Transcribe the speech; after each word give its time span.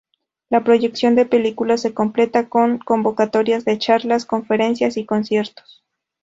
La 0.49 0.63
proyección 0.63 1.13
de 1.13 1.27
películas 1.27 1.81
se 1.81 1.93
completa 1.93 2.49
con 2.49 2.79
convocatorias 2.79 3.65
de 3.65 3.77
charlas, 3.77 4.25
conferencias 4.25 4.97
y 4.97 5.05
conciertos. 5.05 5.83